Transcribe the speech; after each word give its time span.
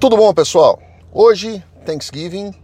Tudo 0.00 0.16
bom, 0.16 0.32
pessoal? 0.32 0.80
Hoje, 1.12 1.60
Thanksgiving, 1.84 2.54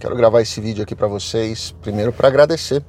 quero 0.00 0.16
gravar 0.16 0.40
esse 0.40 0.58
vídeo 0.58 0.82
aqui 0.82 0.94
para 0.94 1.06
vocês, 1.06 1.74
primeiro 1.82 2.14
para 2.14 2.28
agradecer 2.28 2.82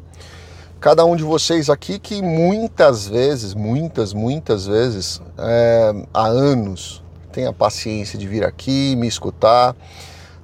cada 0.80 1.04
um 1.04 1.18
de 1.18 1.24
vocês 1.24 1.70
aqui 1.70 2.00
que 2.00 2.22
muitas 2.22 3.10
vezes, 3.10 3.54
muitas, 3.54 4.14
muitas 4.14 4.66
vezes, 4.66 5.22
é, 5.38 5.94
há 6.14 6.28
anos, 6.28 7.04
tem 7.34 7.46
a 7.46 7.52
paciência 7.52 8.18
de 8.18 8.26
vir 8.26 8.46
aqui, 8.46 8.96
me 8.96 9.06
escutar, 9.06 9.76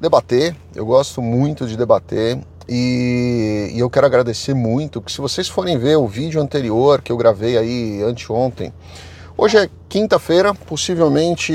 debater. 0.02 0.54
Eu 0.76 0.86
gosto 0.86 1.22
muito 1.22 1.66
de 1.66 1.78
debater 1.78 2.38
e, 2.68 3.72
e 3.74 3.80
eu 3.80 3.90
quero 3.90 4.06
agradecer 4.06 4.54
muito 4.54 5.02
que 5.02 5.10
se 5.10 5.22
vocês 5.22 5.48
forem 5.48 5.78
ver 5.78 5.96
o 5.96 6.08
vídeo 6.08 6.42
anterior 6.42 7.02
que 7.02 7.10
eu 7.10 7.16
gravei 7.16 7.58
aí 7.58 8.04
anteontem, 8.04 8.74
Hoje 9.38 9.58
é 9.58 9.70
quinta-feira, 9.90 10.54
possivelmente 10.54 11.54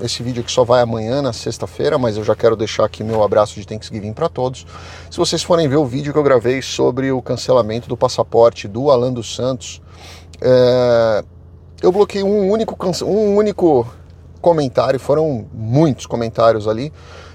esse 0.00 0.22
vídeo 0.22 0.40
aqui 0.40 0.52
só 0.52 0.62
vai 0.62 0.80
amanhã, 0.82 1.20
na 1.20 1.32
sexta-feira, 1.32 1.98
mas 1.98 2.16
eu 2.16 2.22
já 2.22 2.36
quero 2.36 2.54
deixar 2.54 2.84
aqui 2.84 3.02
meu 3.02 3.24
abraço 3.24 3.58
de 3.58 3.66
Thanksgiving 3.66 4.12
para 4.12 4.28
todos. 4.28 4.64
Se 5.10 5.16
vocês 5.16 5.42
forem 5.42 5.68
ver 5.68 5.78
o 5.78 5.84
vídeo 5.84 6.12
que 6.12 6.18
eu 6.20 6.22
gravei 6.22 6.62
sobre 6.62 7.10
o 7.10 7.20
cancelamento 7.20 7.88
do 7.88 7.96
passaporte 7.96 8.68
do 8.68 8.88
Alan 8.88 9.12
dos 9.12 9.34
Santos, 9.34 9.82
é... 10.40 11.24
eu 11.82 11.90
bloqueei 11.90 12.22
um 12.22 12.48
único, 12.48 12.76
um 13.04 13.34
único 13.34 13.84
comentário, 14.40 15.00
foram 15.00 15.44
muitos 15.52 16.06
comentários 16.06 16.68
ali. 16.68 16.92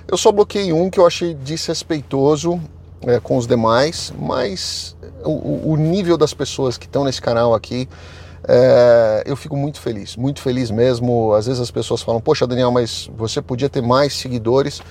Eu 0.08 0.16
só 0.16 0.32
bloqueei 0.32 0.72
um 0.72 0.90
que 0.90 0.98
eu 0.98 1.06
achei 1.06 1.34
desrespeitoso 1.34 2.58
é, 3.02 3.20
com 3.20 3.36
os 3.36 3.46
demais, 3.46 4.14
mas 4.18 4.96
o, 5.26 5.74
o 5.74 5.76
nível 5.76 6.18
das 6.18 6.34
pessoas 6.34 6.78
que 6.78 6.86
estão 6.86 7.04
nesse 7.04 7.22
canal 7.22 7.54
aqui 7.54 7.90
é, 8.48 9.24
eu 9.26 9.36
fico 9.36 9.56
muito 9.56 9.80
feliz, 9.80 10.16
muito 10.16 10.42
feliz 10.42 10.70
mesmo. 10.72 11.34
Às 11.34 11.48
vezes 11.48 11.62
as 11.62 11.72
pessoas 11.72 12.02
falam, 12.02 12.22
poxa, 12.22 12.46
Daniel, 12.46 12.72
mas 12.72 13.10
você 13.16 13.42
podia 13.42 13.70
ter 13.70 13.82
mais 13.82 14.14
seguidores. 14.14 14.82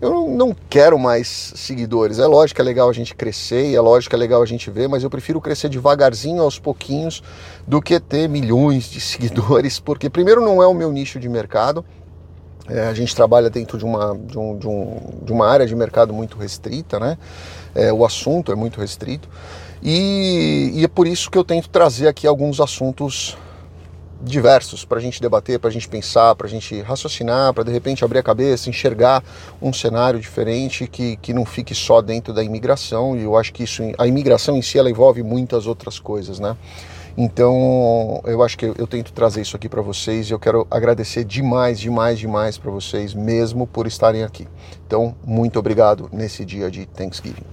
Eu 0.00 0.28
não 0.28 0.54
quero 0.68 0.98
mais 0.98 1.52
seguidores. 1.54 2.18
É 2.18 2.26
lógico 2.26 2.56
que 2.56 2.60
é 2.60 2.64
legal 2.64 2.90
a 2.90 2.92
gente 2.92 3.14
crescer 3.14 3.72
é 3.72 3.80
lógico 3.80 4.10
que 4.10 4.16
é 4.16 4.18
legal 4.18 4.42
a 4.42 4.46
gente 4.46 4.68
ver, 4.68 4.88
mas 4.88 5.04
eu 5.04 5.10
prefiro 5.10 5.40
crescer 5.40 5.68
devagarzinho, 5.68 6.42
aos 6.42 6.58
pouquinhos, 6.58 7.22
do 7.66 7.80
que 7.80 8.00
ter 8.00 8.28
milhões 8.28 8.90
de 8.90 8.98
seguidores, 9.00 9.78
porque 9.78 10.10
primeiro 10.10 10.40
não 10.40 10.60
é 10.60 10.66
o 10.66 10.74
meu 10.74 10.90
nicho 10.90 11.20
de 11.20 11.28
mercado. 11.28 11.84
É, 12.68 12.86
a 12.86 12.94
gente 12.94 13.14
trabalha 13.14 13.50
dentro 13.50 13.76
de 13.76 13.84
uma, 13.84 14.16
de, 14.16 14.38
um, 14.38 14.56
de, 14.56 14.68
um, 14.68 14.96
de 15.24 15.32
uma 15.32 15.48
área 15.48 15.66
de 15.66 15.74
mercado 15.74 16.12
muito 16.12 16.38
restrita, 16.38 17.00
né? 17.00 17.18
É, 17.74 17.92
o 17.92 18.04
assunto 18.04 18.52
é 18.52 18.54
muito 18.54 18.80
restrito. 18.80 19.28
E, 19.82 20.70
e 20.74 20.84
é 20.84 20.88
por 20.88 21.06
isso 21.06 21.30
que 21.30 21.36
eu 21.36 21.42
tento 21.42 21.68
trazer 21.68 22.06
aqui 22.06 22.26
alguns 22.26 22.60
assuntos 22.60 23.36
diversos 24.22 24.84
para 24.84 24.98
a 24.98 25.00
gente 25.00 25.20
debater, 25.20 25.58
para 25.58 25.68
a 25.68 25.72
gente 25.72 25.88
pensar, 25.88 26.34
para 26.36 26.46
a 26.46 26.50
gente 26.50 26.80
raciocinar, 26.82 27.52
para 27.52 27.64
de 27.64 27.72
repente 27.72 28.04
abrir 28.04 28.20
a 28.20 28.22
cabeça, 28.22 28.70
enxergar 28.70 29.22
um 29.60 29.72
cenário 29.72 30.20
diferente 30.20 30.86
que, 30.86 31.16
que 31.16 31.34
não 31.34 31.44
fique 31.44 31.74
só 31.74 32.00
dentro 32.00 32.32
da 32.32 32.44
imigração. 32.44 33.16
E 33.16 33.24
eu 33.24 33.36
acho 33.36 33.52
que 33.52 33.64
isso, 33.64 33.82
a 33.98 34.06
imigração 34.06 34.56
em 34.56 34.62
si, 34.62 34.78
ela 34.78 34.88
envolve 34.88 35.22
muitas 35.22 35.66
outras 35.66 35.98
coisas, 35.98 36.38
né? 36.38 36.56
Então, 37.16 38.22
eu 38.24 38.42
acho 38.42 38.56
que 38.56 38.66
eu, 38.66 38.74
eu 38.78 38.86
tento 38.86 39.12
trazer 39.12 39.42
isso 39.42 39.54
aqui 39.56 39.68
para 39.68 39.82
vocês 39.82 40.30
e 40.30 40.32
eu 40.32 40.38
quero 40.38 40.66
agradecer 40.70 41.24
demais, 41.24 41.78
demais, 41.78 42.18
demais 42.18 42.56
para 42.56 42.70
vocês 42.70 43.14
mesmo 43.14 43.66
por 43.66 43.86
estarem 43.86 44.22
aqui. 44.22 44.46
Então, 44.86 45.14
muito 45.24 45.58
obrigado 45.58 46.08
nesse 46.12 46.44
dia 46.44 46.70
de 46.70 46.86
Thanksgiving. 46.86 47.44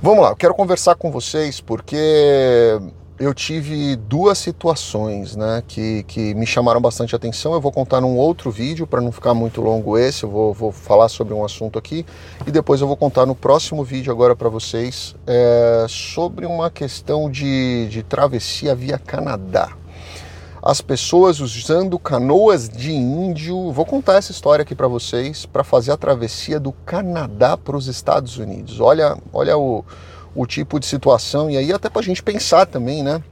Vamos 0.00 0.22
lá, 0.22 0.30
eu 0.30 0.36
quero 0.36 0.54
conversar 0.54 0.94
com 0.94 1.10
vocês 1.10 1.60
porque 1.60 2.78
eu 3.18 3.34
tive 3.34 3.96
duas 3.96 4.38
situações 4.38 5.34
né, 5.34 5.62
que, 5.66 6.04
que 6.04 6.34
me 6.34 6.46
chamaram 6.46 6.80
bastante 6.80 7.16
atenção. 7.16 7.52
Eu 7.52 7.60
vou 7.60 7.72
contar 7.72 8.00
num 8.00 8.16
outro 8.16 8.50
vídeo 8.50 8.86
para 8.86 9.00
não 9.00 9.10
ficar 9.10 9.34
muito 9.34 9.60
longo 9.60 9.98
esse. 9.98 10.22
Eu 10.22 10.30
vou, 10.30 10.54
vou 10.54 10.70
falar 10.70 11.08
sobre 11.08 11.34
um 11.34 11.44
assunto 11.44 11.78
aqui 11.78 12.06
e 12.46 12.50
depois 12.50 12.80
eu 12.80 12.86
vou 12.86 12.96
contar 12.96 13.26
no 13.26 13.34
próximo 13.34 13.82
vídeo 13.82 14.12
agora 14.12 14.36
para 14.36 14.48
vocês 14.48 15.16
é, 15.26 15.86
sobre 15.88 16.46
uma 16.46 16.70
questão 16.70 17.28
de, 17.30 17.88
de 17.88 18.02
travessia 18.02 18.74
via 18.74 18.98
Canadá 18.98 19.72
as 20.60 20.80
pessoas 20.80 21.40
usando 21.40 21.98
canoas 21.98 22.68
de 22.68 22.92
índio. 22.92 23.72
Vou 23.72 23.86
contar 23.86 24.16
essa 24.16 24.32
história 24.32 24.62
aqui 24.62 24.74
para 24.74 24.88
vocês 24.88 25.46
para 25.46 25.62
fazer 25.62 25.92
a 25.92 25.96
travessia 25.96 26.58
do 26.58 26.72
Canadá 26.72 27.56
para 27.56 27.76
os 27.76 27.86
Estados 27.86 28.36
Unidos. 28.38 28.80
Olha, 28.80 29.16
olha 29.32 29.56
o, 29.56 29.84
o 30.34 30.46
tipo 30.46 30.78
de 30.78 30.86
situação 30.86 31.50
e 31.50 31.56
aí 31.56 31.72
até 31.72 31.88
para 31.88 32.00
a 32.00 32.04
gente 32.04 32.22
pensar 32.22 32.66
também, 32.66 33.02
né? 33.02 33.22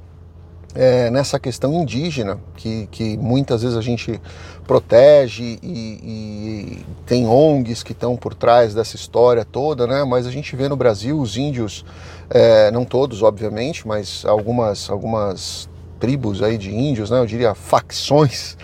É, 0.74 1.10
nessa 1.10 1.40
questão 1.40 1.72
indígena 1.72 2.38
que, 2.54 2.86
que 2.90 3.16
muitas 3.16 3.62
vezes 3.62 3.78
a 3.78 3.80
gente 3.80 4.20
protege 4.66 5.58
e, 5.62 5.62
e 5.62 6.86
tem 7.06 7.26
ONGs 7.26 7.82
que 7.82 7.92
estão 7.92 8.14
por 8.14 8.34
trás 8.34 8.74
dessa 8.74 8.94
história 8.94 9.42
toda, 9.42 9.86
né? 9.86 10.04
Mas 10.04 10.26
a 10.26 10.30
gente 10.30 10.54
vê 10.54 10.68
no 10.68 10.76
Brasil 10.76 11.18
os 11.18 11.38
índios, 11.38 11.82
é, 12.28 12.70
não 12.70 12.84
todos, 12.84 13.22
obviamente, 13.22 13.88
mas 13.88 14.22
algumas, 14.26 14.90
algumas 14.90 15.66
tribos 15.98 16.42
aí 16.42 16.58
de 16.58 16.74
índios, 16.74 17.10
né, 17.10 17.18
eu 17.18 17.26
diria 17.26 17.54
facções, 17.54 18.56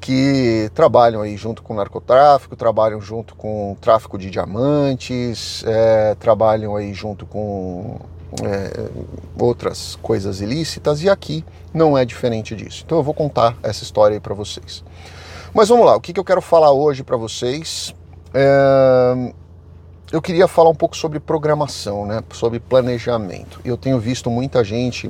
que 0.00 0.70
trabalham 0.74 1.20
aí 1.20 1.36
junto 1.36 1.62
com 1.62 1.74
narcotráfico, 1.74 2.56
trabalham 2.56 3.00
junto 3.00 3.34
com 3.34 3.76
tráfico 3.80 4.16
de 4.16 4.30
diamantes, 4.30 5.62
é, 5.66 6.14
trabalham 6.14 6.74
aí 6.74 6.94
junto 6.94 7.26
com 7.26 8.00
é, 8.42 8.88
outras 9.38 9.96
coisas 10.02 10.40
ilícitas, 10.40 11.02
e 11.02 11.10
aqui 11.10 11.44
não 11.74 11.96
é 11.96 12.04
diferente 12.04 12.56
disso. 12.56 12.82
Então 12.86 12.98
eu 12.98 13.04
vou 13.04 13.14
contar 13.14 13.56
essa 13.62 13.82
história 13.82 14.14
aí 14.14 14.20
para 14.20 14.34
vocês. 14.34 14.82
Mas 15.52 15.68
vamos 15.68 15.84
lá, 15.84 15.96
o 15.96 16.00
que, 16.00 16.12
que 16.12 16.20
eu 16.20 16.24
quero 16.24 16.40
falar 16.40 16.72
hoje 16.72 17.02
para 17.02 17.16
vocês? 17.16 17.94
É, 18.32 19.32
eu 20.12 20.20
queria 20.20 20.48
falar 20.48 20.70
um 20.70 20.74
pouco 20.74 20.96
sobre 20.96 21.20
programação, 21.20 22.04
né? 22.04 22.20
sobre 22.32 22.58
planejamento. 22.58 23.60
Eu 23.64 23.76
tenho 23.76 23.98
visto 23.98 24.28
muita 24.28 24.64
gente 24.64 25.08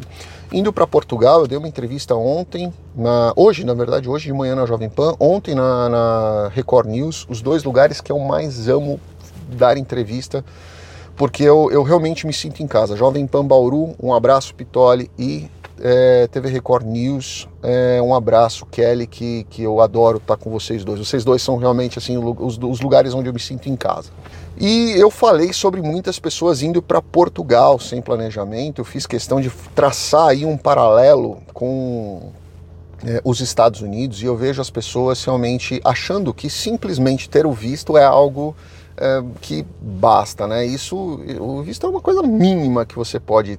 indo 0.53 0.73
para 0.73 0.87
Portugal. 0.87 1.41
Eu 1.41 1.47
dei 1.47 1.57
uma 1.57 1.69
entrevista 1.69 2.15
ontem, 2.15 2.73
na, 2.95 3.33
hoje, 3.35 3.65
na 3.65 3.73
verdade, 3.73 4.09
hoje 4.09 4.27
de 4.27 4.33
manhã 4.33 4.55
na 4.55 4.67
Jovem 4.67 4.91
Pan, 4.91 5.15
ontem 5.19 5.55
na, 5.55 5.89
na 5.89 6.51
Record 6.53 6.89
News, 6.89 7.27
os 7.31 7.41
dois 7.41 7.65
lugares 7.65 8.01
que 8.01 8.13
eu 8.13 8.19
mais 8.19 8.69
amo 8.69 9.01
dar 9.49 9.79
entrevista, 9.79 10.45
porque 11.17 11.43
eu, 11.45 11.71
eu 11.73 11.83
realmente 11.83 12.27
me 12.27 12.33
sinto 12.33 12.63
em 12.63 12.67
casa. 12.67 12.95
Jovem 12.95 13.27
Pan 13.27 13.45
Bauru, 13.45 13.95
um 14.03 14.13
abraço, 14.13 14.55
Pitoli, 14.55 15.11
e 15.19 15.51
é, 15.81 16.27
TV 16.27 16.51
Record 16.51 16.85
News, 16.87 17.49
é, 17.63 18.01
um 18.03 18.15
abraço, 18.15 18.67
Kelly, 18.67 19.07
que, 19.07 19.47
que 19.49 19.63
eu 19.63 19.81
adoro 19.81 20.19
estar 20.19 20.37
com 20.37 20.51
vocês 20.51 20.85
dois. 20.85 20.99
Vocês 20.99 21.25
dois 21.25 21.41
são 21.41 21.57
realmente 21.57 21.99
assim 21.99 22.19
os, 22.19 22.59
os 22.59 22.81
lugares 22.81 23.15
onde 23.15 23.29
eu 23.29 23.33
me 23.33 23.41
sinto 23.41 23.69
em 23.69 23.77
casa. 23.77 24.11
E 24.61 24.91
eu 24.91 25.11
falei 25.11 25.55
sobre 25.55 25.81
muitas 25.81 26.19
pessoas 26.19 26.63
indo 26.63 26.83
para 26.83 27.01
Portugal 27.01 27.79
sem 27.79 28.03
planejamento. 28.03 28.83
Eu 28.83 28.85
fiz 28.85 29.07
questão 29.07 29.41
de 29.41 29.49
traçar 29.75 30.29
aí 30.29 30.45
um 30.45 30.55
paralelo 30.55 31.39
com 31.55 32.31
é, 33.03 33.23
os 33.25 33.41
Estados 33.41 33.81
Unidos 33.81 34.23
e 34.23 34.27
eu 34.27 34.37
vejo 34.37 34.61
as 34.61 34.69
pessoas 34.69 35.25
realmente 35.25 35.81
achando 35.83 36.35
que 36.35 36.51
simplesmente 36.51 37.27
ter 37.27 37.47
o 37.47 37.53
visto 37.53 37.97
é 37.97 38.05
algo 38.05 38.55
é, 38.99 39.23
que 39.41 39.65
basta, 39.81 40.47
né? 40.47 40.67
Isso, 40.67 40.95
o 41.41 41.63
visto 41.63 41.87
é 41.87 41.89
uma 41.89 42.03
coisa 42.03 42.23
mínima 42.23 42.85
que 42.85 42.95
você 42.95 43.19
pode 43.19 43.59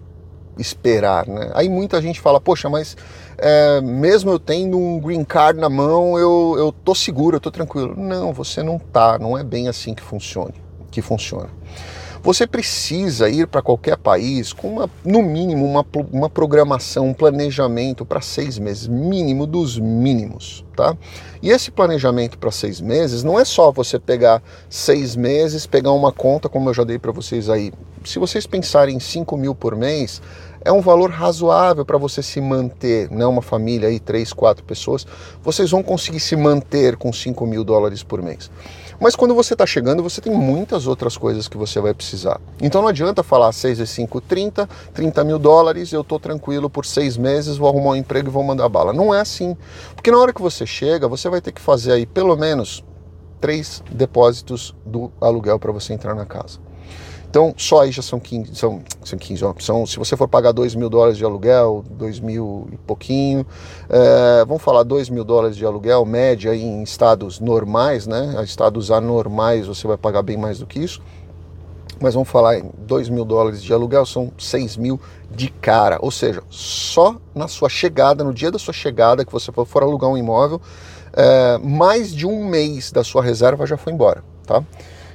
esperar, 0.56 1.26
né? 1.26 1.50
Aí 1.56 1.68
muita 1.68 2.00
gente 2.00 2.22
fala, 2.22 2.40
poxa, 2.40 2.70
mas 2.70 2.96
é, 3.40 3.82
mesmo 3.82 4.30
eu 4.30 4.38
tendo 4.38 4.78
um 4.78 5.00
green 5.00 5.24
card 5.24 5.60
na 5.60 5.68
mão, 5.68 6.20
eu, 6.20 6.54
eu 6.60 6.72
tô 6.72 6.94
seguro, 6.94 7.38
eu 7.38 7.42
tô 7.42 7.50
tranquilo. 7.50 7.96
Não, 7.98 8.32
você 8.32 8.62
não 8.62 8.78
tá, 8.78 9.18
não 9.18 9.36
é 9.36 9.44
bem 9.44 9.68
assim 9.68 9.96
que 9.96 10.04
funcione 10.04 10.54
que 10.92 11.02
funciona. 11.02 11.50
Você 12.24 12.46
precisa 12.46 13.28
ir 13.30 13.48
para 13.48 13.64
qualquer 13.64 13.98
país 13.98 14.54
com 14.54 14.70
uma, 14.74 14.90
no 15.04 15.24
mínimo 15.24 15.66
uma, 15.66 15.84
uma 16.12 16.30
programação, 16.30 17.08
um 17.08 17.14
planejamento 17.16 18.06
para 18.06 18.22
seis 18.22 18.60
meses, 18.60 18.88
mínimo 18.88 19.48
dos 19.48 19.80
mínimos, 19.80 20.64
tá? 20.76 20.96
E 21.42 21.50
esse 21.50 21.72
planejamento 21.72 22.38
para 22.38 22.52
seis 22.52 22.80
meses 22.80 23.24
não 23.24 23.40
é 23.40 23.44
só 23.44 23.72
você 23.72 23.98
pegar 23.98 24.44
seis 24.70 25.16
meses, 25.16 25.66
pegar 25.66 25.94
uma 25.94 26.12
conta, 26.12 26.48
como 26.48 26.70
eu 26.70 26.76
já 26.76 26.84
dei 26.84 27.00
para 27.00 27.12
vocês 27.12 27.50
aí. 27.50 27.74
Se 28.04 28.20
vocês 28.20 28.46
pensarem 28.46 28.98
em 28.98 29.00
5 29.00 29.36
mil 29.36 29.56
por 29.56 29.76
mês, 29.76 30.22
é 30.64 30.72
um 30.72 30.82
valor 30.82 31.10
razoável 31.10 31.84
para 31.84 31.98
você 31.98 32.22
se 32.22 32.40
manter, 32.40 33.10
né? 33.10 33.26
Uma 33.26 33.42
família 33.42 33.90
aí, 33.90 34.00
três, 34.00 34.32
quatro 34.32 34.64
pessoas, 34.64 35.08
vocês 35.42 35.72
vão 35.72 35.82
conseguir 35.82 36.20
se 36.20 36.36
manter 36.36 36.98
com 36.98 37.12
5 37.12 37.48
mil 37.48 37.64
dólares 37.64 38.04
por 38.04 38.22
mês. 38.22 38.52
Mas 39.02 39.16
quando 39.16 39.34
você 39.34 39.56
está 39.56 39.66
chegando, 39.66 40.04
você 40.04 40.22
tem 40.22 40.32
muitas 40.32 40.86
outras 40.86 41.18
coisas 41.18 41.48
que 41.48 41.58
você 41.58 41.82
vai 41.82 41.92
precisar. 41.92 42.40
Então 42.62 42.84
não 42.84 42.88
adianta 42.88 43.24
falar 43.24 43.52
6 43.52 43.80
e 43.80 43.88
5, 43.88 44.22
30, 44.22 44.70
30 44.94 45.24
mil 45.24 45.40
dólares, 45.40 45.92
eu 45.92 46.02
estou 46.02 46.20
tranquilo 46.20 46.70
por 46.70 46.86
seis 46.86 47.18
meses, 47.18 47.58
vou 47.58 47.68
arrumar 47.68 47.94
um 47.94 47.96
emprego 47.96 48.30
e 48.30 48.32
vou 48.32 48.44
mandar 48.44 48.70
bala. 48.70 48.94
Não 48.94 49.12
é 49.12 49.20
assim. 49.20 49.58
Porque 49.96 50.12
na 50.12 50.20
hora 50.20 50.32
que 50.32 50.40
você 50.40 50.68
chega, 50.68 51.08
você 51.08 51.28
vai 51.30 51.42
ter 51.42 51.52
que 51.52 51.60
fazer 51.60 51.94
aí 51.94 52.06
pelo 52.06 52.36
menos 52.36 52.84
três 53.40 53.82
depósitos 53.92 54.76
do 54.86 55.12
aluguel 55.20 55.58
para 55.58 55.72
você 55.72 55.94
entrar 55.94 56.14
na 56.14 56.28
casa. 56.28 56.60
Então, 57.32 57.54
só 57.56 57.84
aí 57.84 57.94
já 57.94 58.02
são 58.02 58.20
15, 58.20 58.54
são, 58.56 58.82
são 59.06 59.18
15 59.18 59.46
são, 59.60 59.86
se 59.86 59.98
você 59.98 60.18
for 60.18 60.28
pagar 60.28 60.52
2 60.52 60.76
mil 60.76 60.90
dólares 60.90 61.18
de 61.18 61.24
aluguel, 61.24 61.82
2 61.92 62.20
mil 62.20 62.68
e 62.74 62.76
pouquinho, 62.76 63.46
é, 63.90 64.44
vamos 64.44 64.62
falar 64.62 64.84
2 64.84 65.08
mil 65.10 65.24
dólares 65.24 65.56
de 65.56 65.66
aluguel, 65.66 66.06
média 66.06 66.54
em 66.54 66.84
estados 66.84 67.40
normais, 67.40 68.06
né? 68.06 68.36
Estados 68.44 68.92
anormais 68.92 69.66
você 69.66 69.88
vai 69.88 69.96
pagar 69.96 70.24
bem 70.24 70.36
mais 70.36 70.60
do 70.60 70.68
que 70.68 70.80
isso. 70.80 71.02
Mas 72.02 72.16
vamos 72.16 72.28
falar 72.28 72.60
em 72.60 72.70
2 72.80 73.08
mil 73.08 73.24
dólares 73.24 73.64
de 73.64 73.72
aluguel, 73.72 74.06
são 74.06 74.30
6 74.38 74.76
mil 74.76 75.00
de 75.34 75.50
cara. 75.50 76.00
Ou 76.02 76.12
seja, 76.12 76.44
só 76.50 77.16
na 77.34 77.48
sua 77.48 77.70
chegada, 77.70 78.26
no 78.26 78.34
dia 78.34 78.52
da 78.52 78.60
sua 78.60 78.74
chegada, 78.74 79.24
que 79.24 79.32
você 79.32 79.54
for 79.54 79.84
alugar 79.84 80.10
um 80.10 80.18
imóvel, 80.18 80.60
é, 81.14 81.58
mais 81.60 82.14
de 82.14 82.28
um 82.28 82.44
mês 82.44 82.92
da 82.92 83.06
sua 83.06 83.24
reserva 83.24 83.66
já 83.66 83.78
foi 83.78 83.94
embora, 83.94 84.22
tá? 84.46 84.62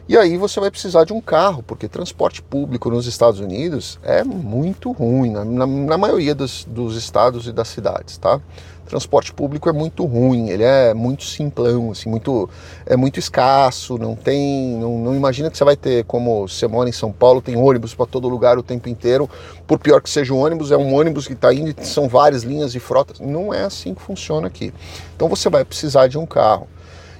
E 0.08 0.16
aí 0.16 0.36
você 0.36 0.60
vai 0.60 0.70
precisar 0.70 1.02
de 1.02 1.12
um 1.12 1.20
carro, 1.20 1.64
porque 1.64 1.88
transporte 1.88 2.40
público 2.40 2.88
nos 2.88 3.08
Estados 3.08 3.40
Unidos 3.40 3.98
é 4.04 4.22
muito 4.22 4.92
ruim, 4.92 5.32
na, 5.32 5.44
na, 5.44 5.66
na 5.66 5.98
maioria 5.98 6.32
dos, 6.32 6.64
dos, 6.64 6.94
estados 6.96 7.48
e 7.48 7.52
das 7.52 7.66
cidades, 7.66 8.16
tá? 8.16 8.40
Transporte 8.86 9.34
público 9.34 9.68
é 9.68 9.72
muito 9.72 10.04
ruim, 10.04 10.48
ele 10.48 10.62
é 10.62 10.94
muito 10.94 11.24
simplão, 11.24 11.90
assim, 11.90 12.08
muito, 12.08 12.48
é 12.86 12.96
muito 12.96 13.18
escasso, 13.18 13.98
não 13.98 14.14
tem, 14.14 14.76
não, 14.76 14.96
não 14.96 15.12
imagina 15.16 15.50
que 15.50 15.58
você 15.58 15.64
vai 15.64 15.74
ter, 15.74 16.04
como 16.04 16.46
você 16.46 16.68
mora 16.68 16.88
em 16.88 16.92
São 16.92 17.10
Paulo, 17.10 17.42
tem 17.42 17.56
ônibus 17.56 17.92
para 17.92 18.06
todo 18.06 18.28
lugar 18.28 18.56
o 18.56 18.62
tempo 18.62 18.88
inteiro, 18.88 19.28
por 19.66 19.80
pior 19.80 20.00
que 20.00 20.08
seja 20.08 20.32
o 20.32 20.38
ônibus, 20.38 20.70
é 20.70 20.76
um 20.76 20.94
ônibus 20.94 21.26
que 21.26 21.32
está 21.32 21.52
indo, 21.52 21.74
são 21.84 22.08
várias 22.08 22.44
linhas 22.44 22.70
de 22.70 22.78
frotas, 22.78 23.18
não 23.18 23.52
é 23.52 23.64
assim 23.64 23.92
que 23.92 24.02
funciona 24.02 24.46
aqui. 24.46 24.72
Então 25.16 25.28
você 25.28 25.50
vai 25.50 25.64
precisar 25.64 26.06
de 26.06 26.16
um 26.16 26.24
carro. 26.24 26.68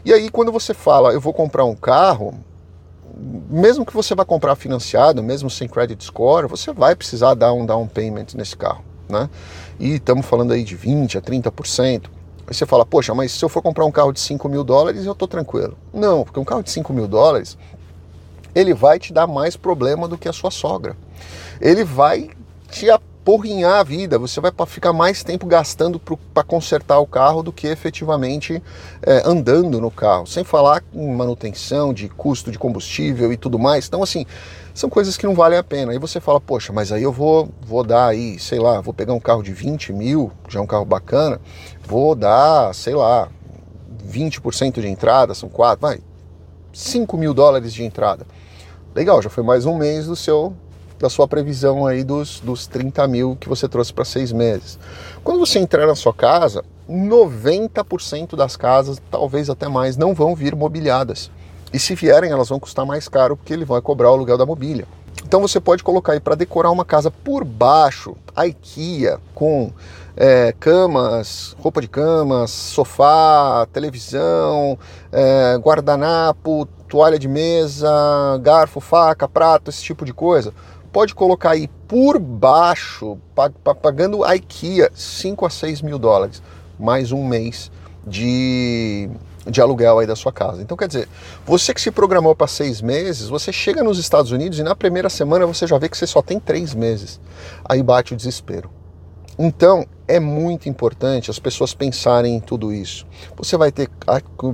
E 0.04 0.12
aí 0.12 0.28
quando 0.28 0.52
você 0.52 0.72
fala, 0.72 1.12
eu 1.12 1.20
vou 1.20 1.32
comprar 1.32 1.64
um 1.64 1.74
carro, 1.74 2.32
mesmo 3.48 3.86
que 3.86 3.94
você 3.94 4.14
vá 4.14 4.24
comprar 4.24 4.56
financiado, 4.56 5.22
mesmo 5.22 5.48
sem 5.48 5.68
credit 5.68 6.02
score, 6.04 6.46
você 6.46 6.72
vai 6.72 6.94
precisar 6.94 7.34
dar 7.34 7.52
um 7.52 7.64
down 7.64 7.86
payment 7.86 8.26
nesse 8.34 8.56
carro, 8.56 8.84
né? 9.08 9.30
E 9.78 9.94
estamos 9.94 10.26
falando 10.26 10.52
aí 10.52 10.62
de 10.64 10.76
20% 10.76 11.16
a 11.16 11.22
30%. 11.22 12.10
Aí 12.46 12.54
você 12.54 12.64
fala, 12.64 12.86
poxa, 12.86 13.14
mas 13.14 13.32
se 13.32 13.44
eu 13.44 13.48
for 13.48 13.62
comprar 13.62 13.84
um 13.84 13.90
carro 13.90 14.12
de 14.12 14.20
5 14.20 14.48
mil 14.48 14.62
dólares, 14.62 15.04
eu 15.04 15.12
estou 15.12 15.26
tranquilo. 15.26 15.76
Não, 15.92 16.24
porque 16.24 16.38
um 16.38 16.44
carro 16.44 16.62
de 16.62 16.70
5 16.70 16.92
mil 16.92 17.08
dólares, 17.08 17.58
ele 18.54 18.72
vai 18.72 18.98
te 18.98 19.12
dar 19.12 19.26
mais 19.26 19.56
problema 19.56 20.06
do 20.06 20.16
que 20.16 20.28
a 20.28 20.32
sua 20.32 20.50
sogra. 20.50 20.96
Ele 21.60 21.84
vai 21.84 22.30
te 22.70 22.88
porrinhar 23.26 23.80
a 23.80 23.82
vida, 23.82 24.20
você 24.20 24.40
vai 24.40 24.52
ficar 24.68 24.92
mais 24.92 25.24
tempo 25.24 25.48
gastando 25.48 26.00
para 26.32 26.44
consertar 26.44 27.00
o 27.00 27.06
carro 27.08 27.42
do 27.42 27.52
que 27.52 27.66
efetivamente 27.66 28.62
é, 29.02 29.20
andando 29.24 29.80
no 29.80 29.90
carro, 29.90 30.28
sem 30.28 30.44
falar 30.44 30.80
em 30.94 31.12
manutenção, 31.12 31.92
de 31.92 32.08
custo 32.08 32.52
de 32.52 32.58
combustível 32.58 33.32
e 33.32 33.36
tudo 33.36 33.58
mais. 33.58 33.88
Então, 33.88 34.00
assim, 34.00 34.24
são 34.72 34.88
coisas 34.88 35.16
que 35.16 35.26
não 35.26 35.34
valem 35.34 35.58
a 35.58 35.64
pena. 35.64 35.90
Aí 35.90 35.98
você 35.98 36.20
fala, 36.20 36.40
poxa, 36.40 36.72
mas 36.72 36.92
aí 36.92 37.02
eu 37.02 37.10
vou, 37.10 37.48
vou 37.62 37.82
dar 37.82 38.06
aí, 38.06 38.38
sei 38.38 38.60
lá, 38.60 38.80
vou 38.80 38.94
pegar 38.94 39.12
um 39.12 39.18
carro 39.18 39.42
de 39.42 39.52
20 39.52 39.92
mil, 39.92 40.30
já 40.48 40.60
é 40.60 40.62
um 40.62 40.66
carro 40.66 40.84
bacana, 40.84 41.40
vou 41.84 42.14
dar, 42.14 42.72
sei 42.76 42.94
lá, 42.94 43.28
20% 44.08 44.80
de 44.80 44.86
entrada, 44.86 45.34
são 45.34 45.48
quatro, 45.48 45.80
vai, 45.80 45.98
5 46.72 47.16
mil 47.16 47.34
dólares 47.34 47.74
de 47.74 47.82
entrada. 47.82 48.24
Legal, 48.94 49.20
já 49.20 49.28
foi 49.28 49.42
mais 49.42 49.66
um 49.66 49.76
mês 49.76 50.06
do 50.06 50.14
seu 50.14 50.54
da 50.98 51.08
sua 51.10 51.28
previsão 51.28 51.86
aí 51.86 52.02
dos, 52.02 52.40
dos 52.40 52.66
30 52.66 53.06
mil 53.06 53.36
que 53.36 53.48
você 53.48 53.68
trouxe 53.68 53.92
para 53.92 54.04
seis 54.04 54.32
meses. 54.32 54.78
Quando 55.22 55.40
você 55.40 55.58
entrar 55.58 55.86
na 55.86 55.94
sua 55.94 56.14
casa, 56.14 56.64
90% 56.88 58.36
das 58.36 58.56
casas, 58.56 59.00
talvez 59.10 59.50
até 59.50 59.68
mais, 59.68 59.96
não 59.96 60.14
vão 60.14 60.34
vir 60.34 60.54
mobiliadas. 60.54 61.30
E 61.72 61.78
se 61.78 61.94
vierem, 61.94 62.30
elas 62.30 62.48
vão 62.48 62.60
custar 62.60 62.86
mais 62.86 63.08
caro 63.08 63.36
porque 63.36 63.52
ele 63.52 63.64
vai 63.64 63.80
cobrar 63.80 64.10
o 64.10 64.14
aluguel 64.14 64.38
da 64.38 64.46
mobília. 64.46 64.86
Então 65.24 65.40
você 65.40 65.58
pode 65.58 65.82
colocar 65.82 66.12
aí 66.12 66.20
para 66.20 66.36
decorar 66.36 66.70
uma 66.70 66.84
casa 66.84 67.10
por 67.10 67.44
baixo, 67.44 68.16
a 68.34 68.46
IKEA, 68.46 69.18
com 69.34 69.72
é, 70.16 70.54
camas, 70.60 71.56
roupa 71.58 71.80
de 71.80 71.88
camas, 71.88 72.50
sofá, 72.50 73.66
televisão, 73.72 74.78
é, 75.10 75.56
guardanapo, 75.58 76.68
toalha 76.88 77.18
de 77.18 77.26
mesa, 77.26 77.90
garfo, 78.40 78.80
faca, 78.80 79.26
prato, 79.26 79.68
esse 79.68 79.82
tipo 79.82 80.04
de 80.04 80.12
coisa 80.12 80.54
pode 80.96 81.14
colocar 81.14 81.50
aí 81.50 81.68
por 81.86 82.18
baixo, 82.18 83.18
pagando 83.82 84.24
a 84.24 84.34
IKEA 84.34 84.90
5 84.94 85.44
a 85.44 85.50
6 85.50 85.82
mil 85.82 85.98
dólares, 85.98 86.42
mais 86.80 87.12
um 87.12 87.22
mês 87.22 87.70
de, 88.06 89.06
de 89.46 89.60
aluguel 89.60 89.98
aí 89.98 90.06
da 90.06 90.16
sua 90.16 90.32
casa. 90.32 90.62
Então, 90.62 90.74
quer 90.74 90.88
dizer, 90.88 91.06
você 91.44 91.74
que 91.74 91.82
se 91.82 91.90
programou 91.90 92.34
para 92.34 92.46
seis 92.46 92.80
meses, 92.80 93.28
você 93.28 93.52
chega 93.52 93.84
nos 93.84 93.98
Estados 93.98 94.32
Unidos 94.32 94.58
e 94.58 94.62
na 94.62 94.74
primeira 94.74 95.10
semana 95.10 95.44
você 95.44 95.66
já 95.66 95.76
vê 95.76 95.86
que 95.90 95.98
você 95.98 96.06
só 96.06 96.22
tem 96.22 96.40
três 96.40 96.74
meses. 96.74 97.20
Aí 97.62 97.82
bate 97.82 98.14
o 98.14 98.16
desespero. 98.16 98.70
Então, 99.38 99.84
é 100.08 100.18
muito 100.20 100.68
importante 100.68 101.30
as 101.30 101.38
pessoas 101.38 101.74
pensarem 101.74 102.36
em 102.36 102.40
tudo 102.40 102.72
isso. 102.72 103.06
Você 103.36 103.56
vai 103.56 103.72
ter, 103.72 103.90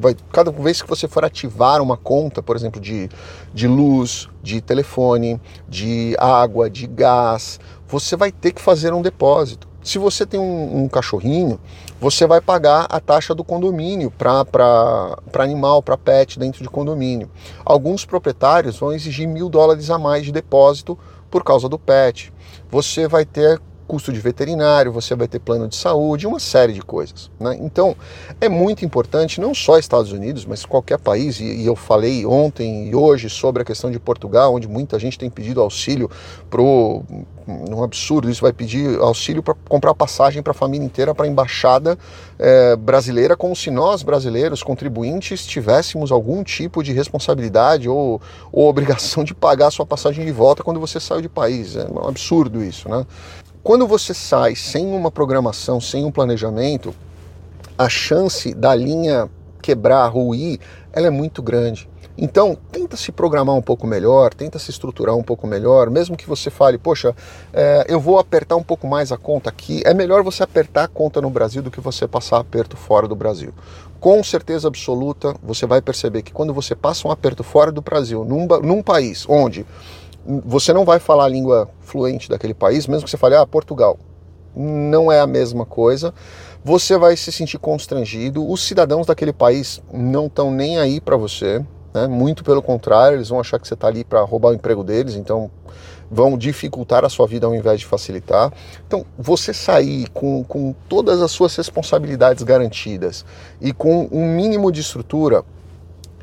vai, 0.00 0.17
cada 0.32 0.50
vez 0.50 0.81
que 0.82 0.88
você 0.88 1.06
for 1.06 1.25
ativar 1.25 1.81
uma 1.81 1.96
conta, 1.96 2.43
por 2.43 2.56
exemplo, 2.56 2.81
de, 2.81 3.08
de 3.52 3.69
luz, 3.69 4.29
de 4.43 4.61
telefone, 4.61 5.40
de 5.69 6.17
água, 6.19 6.70
de 6.70 6.87
gás, 6.87 7.61
você 7.87 8.17
vai 8.17 8.32
ter 8.32 8.52
que 8.52 8.61
fazer 8.61 8.93
um 8.93 9.02
depósito. 9.02 9.69
Se 9.82 9.99
você 9.99 10.25
tem 10.25 10.38
um, 10.38 10.84
um 10.84 10.88
cachorrinho, 10.88 11.61
você 12.00 12.26
vai 12.26 12.40
pagar 12.40 12.87
a 12.88 13.00
taxa 13.00 13.34
do 13.34 13.44
condomínio 13.44 14.11
para 14.11 15.19
animal, 15.38 15.82
para 15.82 15.99
pet 15.99 16.38
dentro 16.38 16.62
de 16.62 16.69
condomínio. 16.69 17.29
Alguns 17.64 18.05
proprietários 18.05 18.79
vão 18.79 18.93
exigir 18.93 19.29
mil 19.29 19.49
dólares 19.49 19.90
a 19.90 19.99
mais 19.99 20.25
de 20.25 20.32
depósito 20.32 20.99
por 21.31 21.43
causa 21.43 21.69
do 21.69 21.79
pet. 21.79 22.32
Você 22.70 23.08
vai 23.08 23.25
ter 23.25 23.61
custo 23.92 24.10
de 24.10 24.20
veterinário, 24.20 24.90
você 24.90 25.14
vai 25.14 25.28
ter 25.28 25.38
plano 25.38 25.68
de 25.68 25.76
saúde, 25.76 26.26
uma 26.26 26.40
série 26.40 26.72
de 26.72 26.80
coisas. 26.80 27.30
Né? 27.38 27.58
Então, 27.60 27.94
é 28.40 28.48
muito 28.48 28.86
importante, 28.86 29.38
não 29.38 29.54
só 29.54 29.78
Estados 29.78 30.12
Unidos, 30.12 30.46
mas 30.46 30.64
qualquer 30.64 30.98
país, 30.98 31.38
e, 31.40 31.66
eu 31.66 31.76
falei 31.76 32.24
ontem 32.24 32.88
e 32.88 32.94
hoje 32.94 33.28
sobre 33.28 33.60
a 33.60 33.64
questão 33.66 33.90
de 33.90 33.98
Portugal, 33.98 34.54
onde 34.54 34.66
muita 34.66 34.98
gente 34.98 35.18
tem 35.18 35.28
pedido 35.28 35.60
auxílio 35.60 36.10
pro 36.48 37.02
um 37.46 37.82
absurdo, 37.82 38.30
isso 38.30 38.40
vai 38.40 38.52
pedir 38.52 38.98
auxílio 39.00 39.42
para 39.42 39.54
comprar 39.68 39.94
passagem 39.94 40.42
para 40.42 40.52
a 40.52 40.54
família 40.54 40.86
inteira 40.86 41.12
para 41.12 41.26
a 41.26 41.28
embaixada 41.28 41.98
é, 42.38 42.76
brasileira, 42.76 43.36
como 43.36 43.54
se 43.54 43.70
nós 43.70 44.02
brasileiros, 44.02 44.62
contribuintes, 44.62 45.44
tivéssemos 45.44 46.12
algum 46.12 46.42
tipo 46.44 46.82
de 46.82 46.92
responsabilidade 46.92 47.88
ou, 47.88 48.22
ou 48.52 48.68
obrigação 48.68 49.24
de 49.24 49.34
pagar 49.34 49.66
a 49.66 49.70
sua 49.70 49.84
passagem 49.84 50.24
de 50.24 50.32
volta 50.32 50.62
quando 50.62 50.80
você 50.80 51.00
saiu 51.00 51.20
de 51.20 51.28
país. 51.28 51.76
É 51.76 51.84
um 51.90 52.08
absurdo 52.08 52.62
isso, 52.62 52.88
né? 52.88 53.04
Quando 53.62 53.86
você 53.86 54.12
sai 54.12 54.56
sem 54.56 54.88
uma 54.88 55.08
programação, 55.08 55.80
sem 55.80 56.04
um 56.04 56.10
planejamento, 56.10 56.92
a 57.78 57.88
chance 57.88 58.52
da 58.52 58.74
linha 58.74 59.30
quebrar, 59.62 60.08
ruir, 60.08 60.58
ela 60.92 61.06
é 61.06 61.10
muito 61.10 61.40
grande. 61.40 61.88
Então, 62.18 62.58
tenta 62.72 62.96
se 62.96 63.12
programar 63.12 63.54
um 63.54 63.62
pouco 63.62 63.86
melhor, 63.86 64.34
tenta 64.34 64.58
se 64.58 64.72
estruturar 64.72 65.14
um 65.14 65.22
pouco 65.22 65.46
melhor, 65.46 65.90
mesmo 65.90 66.16
que 66.16 66.28
você 66.28 66.50
fale, 66.50 66.76
poxa, 66.76 67.14
é, 67.52 67.86
eu 67.88 68.00
vou 68.00 68.19
apertar 68.19 68.56
um 68.56 68.64
pouco 68.64 68.88
mais 68.88 69.12
a 69.12 69.16
conta 69.16 69.48
aqui. 69.48 69.81
É 69.86 69.94
melhor 69.94 70.24
você 70.24 70.42
apertar 70.42 70.82
a 70.82 70.88
conta 70.88 71.20
no 71.20 71.31
Brasil 71.31 71.62
do 71.62 71.70
que 71.70 71.81
você 71.81 72.08
passar 72.08 72.38
aperto 72.38 72.76
fora 72.76 73.06
do 73.06 73.14
Brasil. 73.14 73.54
Com 74.00 74.24
certeza 74.24 74.66
absoluta, 74.66 75.36
você 75.40 75.66
vai 75.66 75.81
perceber 75.81 76.22
que 76.22 76.32
quando 76.32 76.52
você 76.52 76.74
passa 76.74 77.06
um 77.06 77.12
aperto 77.12 77.44
fora 77.44 77.70
do 77.70 77.81
Brasil, 77.81 78.24
num, 78.24 78.44
num 78.60 78.82
país 78.82 79.24
onde 79.28 79.64
você 80.26 80.72
não 80.72 80.84
vai 80.84 80.98
falar 80.98 81.24
a 81.24 81.29
língua 81.29 81.69
fluente 81.81 82.29
daquele 82.29 82.55
país, 82.55 82.86
mesmo 82.86 83.05
que 83.05 83.10
você 83.10 83.17
fale, 83.17 83.36
ah, 83.36 83.46
Portugal. 83.46 83.98
Não 84.55 85.10
é 85.10 85.20
a 85.20 85.26
mesma 85.26 85.64
coisa. 85.64 86.12
Você 86.64 86.96
vai 86.96 87.17
se 87.17 87.32
sentir 87.32 87.58
constrangido. 87.58 88.48
Os 88.48 88.62
cidadãos 88.62 89.06
daquele 89.06 89.32
país 89.32 89.82
não 89.93 90.26
estão 90.26 90.50
nem 90.50 90.79
aí 90.79 91.00
para 91.00 91.17
você. 91.17 91.64
Né? 91.93 92.06
Muito 92.06 92.44
pelo 92.44 92.62
contrário, 92.62 93.17
eles 93.17 93.29
vão 93.29 93.41
achar 93.41 93.58
que 93.58 93.67
você 93.67 93.74
está 93.74 93.88
ali 93.88 94.05
para 94.05 94.20
roubar 94.22 94.50
o 94.50 94.55
emprego 94.55 94.84
deles, 94.84 95.14
então 95.14 95.50
vão 96.10 96.36
dificultar 96.36 97.05
a 97.06 97.08
sua 97.08 97.26
vida 97.26 97.46
ao 97.46 97.55
invés 97.55 97.81
de 97.81 97.86
facilitar. 97.86 98.52
Então, 98.86 99.06
você 99.19 99.55
sair 99.55 100.08
com, 100.10 100.44
com 100.44 100.74
todas 100.86 101.22
as 101.22 101.31
suas 101.31 101.56
responsabilidades 101.56 102.43
garantidas 102.43 103.24
e 103.60 103.72
com 103.72 104.08
um 104.12 104.26
mínimo 104.36 104.70
de 104.70 104.82
estrutura, 104.82 105.43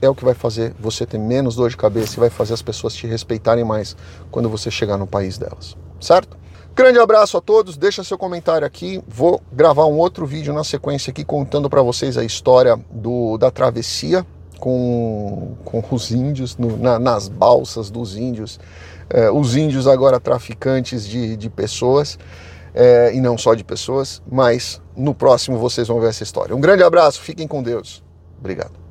é 0.01 0.09
o 0.09 0.15
que 0.15 0.25
vai 0.25 0.33
fazer 0.33 0.73
você 0.79 1.05
ter 1.05 1.17
menos 1.17 1.55
dor 1.55 1.69
de 1.69 1.77
cabeça 1.77 2.15
e 2.15 2.19
vai 2.19 2.29
fazer 2.29 2.53
as 2.53 2.61
pessoas 2.61 2.93
te 2.93 3.07
respeitarem 3.07 3.63
mais 3.63 3.95
quando 4.31 4.49
você 4.49 4.69
chegar 4.71 4.97
no 4.97 5.07
país 5.07 5.37
delas, 5.37 5.75
certo? 5.99 6.37
Grande 6.75 6.99
abraço 6.99 7.35
a 7.35 7.41
todos, 7.41 7.75
deixa 7.75 8.03
seu 8.03 8.17
comentário 8.17 8.65
aqui. 8.65 9.03
Vou 9.07 9.41
gravar 9.51 9.85
um 9.85 9.97
outro 9.97 10.25
vídeo 10.25 10.53
na 10.53 10.63
sequência 10.63 11.11
aqui 11.11 11.25
contando 11.25 11.69
para 11.69 11.81
vocês 11.81 12.17
a 12.17 12.23
história 12.23 12.79
do, 12.89 13.37
da 13.37 13.51
travessia 13.51 14.25
com, 14.59 15.55
com 15.63 15.83
os 15.91 16.11
índios, 16.11 16.57
no, 16.57 16.77
na, 16.77 16.99
nas 16.99 17.27
balsas 17.27 17.89
dos 17.89 18.15
índios, 18.15 18.59
é, 19.09 19.31
os 19.31 19.55
índios 19.55 19.87
agora 19.87 20.19
traficantes 20.19 21.07
de, 21.07 21.35
de 21.35 21.49
pessoas, 21.49 22.19
é, 22.73 23.13
e 23.13 23.21
não 23.21 23.37
só 23.37 23.55
de 23.55 23.63
pessoas, 23.63 24.21
mas 24.29 24.81
no 24.95 25.13
próximo 25.15 25.57
vocês 25.57 25.87
vão 25.87 25.99
ver 25.99 26.09
essa 26.09 26.23
história. 26.23 26.55
Um 26.55 26.61
grande 26.61 26.83
abraço, 26.83 27.21
fiquem 27.21 27.47
com 27.47 27.63
Deus. 27.63 28.03
Obrigado. 28.37 28.88